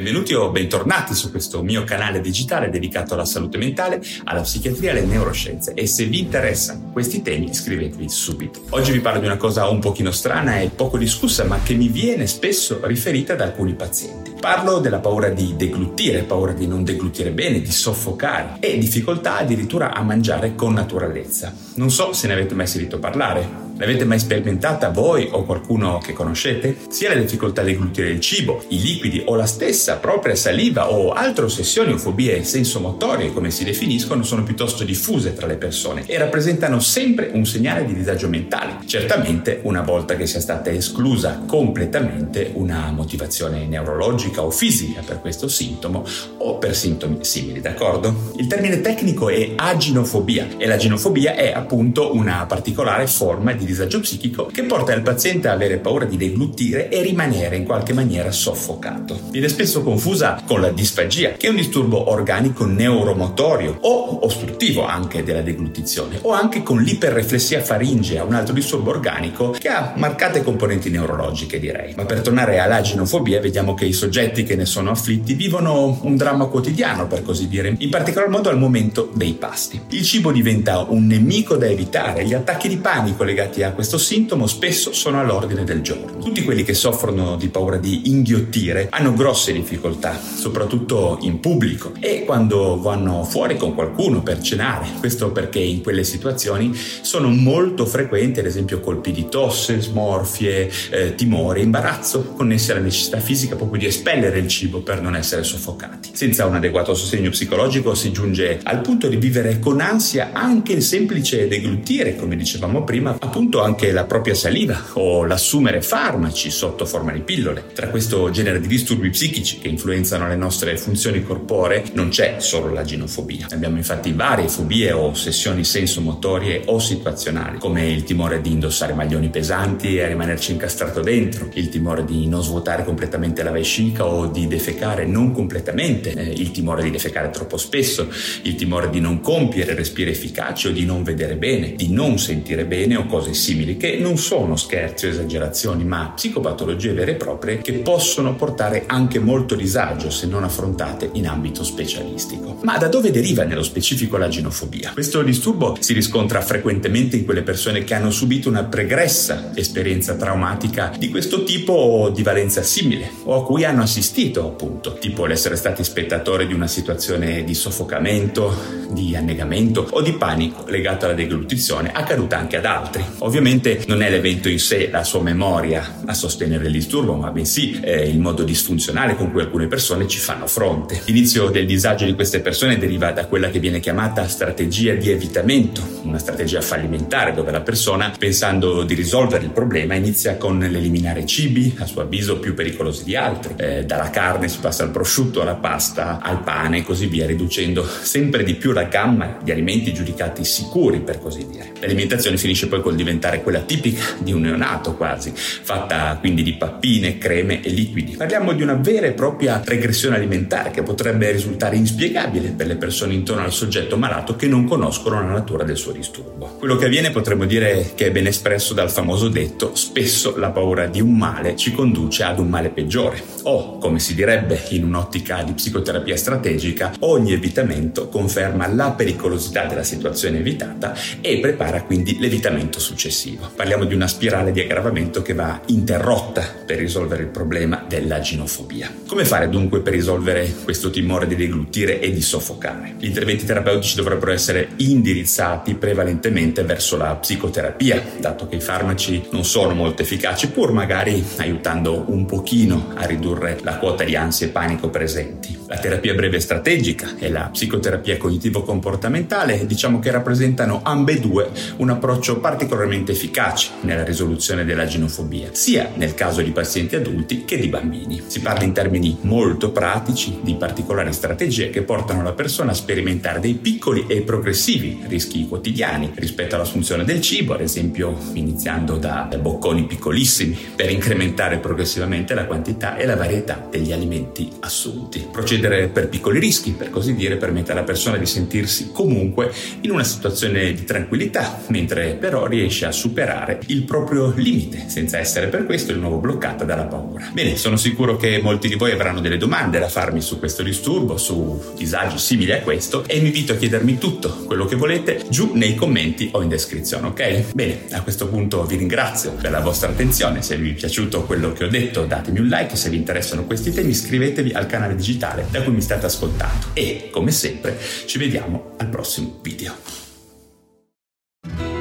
[0.00, 4.96] Benvenuti o bentornati su questo mio canale digitale dedicato alla salute mentale, alla psichiatria e
[4.96, 8.64] alle neuroscienze e se vi interessano questi temi iscrivetevi subito.
[8.70, 11.88] Oggi vi parlo di una cosa un pochino strana e poco discussa ma che mi
[11.88, 14.32] viene spesso riferita da alcuni pazienti.
[14.40, 19.92] Parlo della paura di deglutire, paura di non deglutire bene, di soffocare e difficoltà addirittura
[19.92, 21.54] a mangiare con naturalezza.
[21.74, 26.12] Non so se ne avete mai sentito parlare, L'avete mai sperimentata voi o qualcuno che
[26.12, 26.76] conoscete?
[26.90, 31.12] Sia la difficoltà di glutire il cibo, i liquidi o la stessa propria saliva o
[31.12, 36.18] altre ossessioni o fobie sensomotorie, come si definiscono, sono piuttosto diffuse tra le persone e
[36.18, 38.80] rappresentano sempre un segnale di disagio mentale.
[38.84, 45.48] Certamente una volta che sia stata esclusa completamente una motivazione neurologica o fisica per questo
[45.48, 46.04] sintomo
[46.36, 48.30] o per sintomi simili, d'accordo?
[48.36, 54.46] Il termine tecnico è aginofobia e l'aginofobia è appunto una particolare forma di disagio psichico
[54.46, 59.18] che porta il paziente a avere paura di deglutire e rimanere in qualche maniera soffocato.
[59.30, 65.22] Viene spesso confusa con la disfagia, che è un disturbo organico neuromotorio o ostruttivo anche
[65.22, 70.90] della deglutizione, o anche con l'iperreflessia faringea, un altro disturbo organico che ha marcate componenti
[70.90, 71.94] neurologiche, direi.
[71.96, 76.46] Ma per tornare all'aginofobia, vediamo che i soggetti che ne sono afflitti vivono un dramma
[76.46, 79.80] quotidiano, per così dire, in particolar modo al momento dei pasti.
[79.90, 84.46] Il cibo diventa un nemico da evitare, gli attacchi di panico legati a questo sintomo
[84.46, 86.18] spesso sono all'ordine del giorno.
[86.18, 92.24] Tutti quelli che soffrono di paura di inghiottire hanno grosse difficoltà, soprattutto in pubblico e
[92.24, 94.88] quando vanno fuori con qualcuno per cenare.
[94.98, 101.14] Questo perché in quelle situazioni sono molto frequenti ad esempio colpi di tosse, smorfie, eh,
[101.14, 106.10] timore, imbarazzo connessi alla necessità fisica proprio di espellere il cibo per non essere soffocati.
[106.12, 110.82] Senza un adeguato sostegno psicologico si giunge al punto di vivere con ansia anche il
[110.82, 116.86] semplice deglutire, come dicevamo prima, appunto appunto anche la propria saliva o l'assumere farmaci sotto
[116.86, 117.64] forma di pillole.
[117.74, 122.72] Tra questo genere di disturbi psichici che influenzano le nostre funzioni corporee non c'è solo
[122.72, 123.48] la ginofobia.
[123.50, 129.30] Abbiamo infatti varie fobie o ossessioni sensomotorie o situazionali, come il timore di indossare maglioni
[129.30, 134.46] pesanti e rimanerci incastrato dentro, il timore di non svuotare completamente la vescica o di
[134.46, 138.06] defecare non completamente, eh, il timore di defecare troppo spesso,
[138.42, 142.64] il timore di non compiere respiri efficaci o di non vedere bene, di non sentire
[142.64, 147.58] bene o cose simili, che non sono scherzi o esagerazioni, ma psicopatologie vere e proprie
[147.58, 152.58] che possono portare anche molto disagio se non affrontate in ambito specialistico.
[152.62, 154.92] Ma da dove deriva nello specifico la ginofobia?
[154.92, 160.92] Questo disturbo si riscontra frequentemente in quelle persone che hanno subito una pregressa esperienza traumatica
[160.98, 165.56] di questo tipo o di valenza simile o a cui hanno assistito appunto, tipo l'essere
[165.56, 171.90] stati spettatori di una situazione di soffocamento, di annegamento o di panico legato alla deglutizione
[171.92, 173.04] accaduta anche ad altri.
[173.22, 177.78] Ovviamente non è l'evento in sé, la sua memoria a sostenere il disturbo, ma bensì
[177.82, 181.02] eh, il modo disfunzionale con cui alcune persone ci fanno fronte.
[181.04, 185.82] L'inizio del disagio di queste persone deriva da quella che viene chiamata strategia di evitamento,
[186.02, 191.74] una strategia fallimentare dove la persona, pensando di risolvere il problema, inizia con l'eliminare cibi,
[191.78, 193.54] a suo avviso più pericolosi di altri.
[193.56, 197.86] Eh, dalla carne si passa al prosciutto, alla pasta, al pane e così via, riducendo
[197.86, 201.72] sempre di più la gamma di alimenti giudicati sicuri, per così dire.
[201.80, 206.54] L'alimentazione finisce poi col diventare diventare quella tipica di un neonato quasi, fatta quindi di
[206.54, 208.16] pappine, creme e liquidi.
[208.16, 213.14] Parliamo di una vera e propria regressione alimentare che potrebbe risultare inspiegabile per le persone
[213.14, 216.56] intorno al soggetto malato che non conoscono la natura del suo disturbo.
[216.58, 220.86] Quello che avviene potremmo dire che è ben espresso dal famoso detto spesso la paura
[220.86, 225.42] di un male ci conduce ad un male peggiore o, come si direbbe in un'ottica
[225.42, 232.78] di psicoterapia strategica, ogni evitamento conferma la pericolosità della situazione evitata e prepara quindi l'evitamento
[232.78, 233.50] successivo successivo.
[233.56, 238.92] Parliamo di una spirale di aggravamento che va interrotta per risolvere il problema della ginofobia.
[239.06, 242.96] Come fare dunque per risolvere questo timore di deglutire e di soffocare?
[242.98, 249.46] Gli interventi terapeutici dovrebbero essere indirizzati prevalentemente verso la psicoterapia, dato che i farmaci non
[249.46, 254.50] sono molto efficaci, pur magari aiutando un pochino a ridurre la quota di ansia e
[254.50, 255.58] panico presenti.
[255.68, 262.88] La terapia breve strategica e la psicoterapia cognitivo-comportamentale diciamo che rappresentano ambedue un approccio particolarmente
[263.12, 268.22] efficace nella risoluzione della ginofobia, sia nel caso di pazienti adulti che di bambini.
[268.26, 273.40] Si parla in termini molto pratici di particolari strategie che portano la persona a sperimentare
[273.40, 279.84] dei piccoli e progressivi rischi quotidiani rispetto all'assunzione del cibo, ad esempio iniziando da bocconi
[279.84, 285.28] piccolissimi per incrementare progressivamente la quantità e la varietà degli alimenti assunti.
[285.30, 289.52] Procedere per piccoli rischi, per così dire, permette alla persona di sentirsi comunque
[289.82, 292.46] in una situazione di tranquillità, mentre però
[292.80, 297.28] riesce a superare il proprio limite, senza essere per questo di nuovo bloccata dalla paura.
[297.32, 301.16] Bene, sono sicuro che molti di voi avranno delle domande da farmi su questo disturbo,
[301.16, 305.52] su disagi simili a questo, e vi invito a chiedermi tutto quello che volete giù
[305.54, 307.52] nei commenti o in descrizione, ok?
[307.54, 311.52] Bene, a questo punto vi ringrazio per la vostra attenzione, se vi è piaciuto quello
[311.52, 315.46] che ho detto datemi un like, se vi interessano questi temi iscrivetevi al canale digitale
[315.50, 320.09] da cui mi state ascoltando e come sempre ci vediamo al prossimo video.